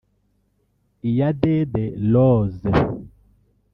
[1.09, 2.67] Iyadede Rose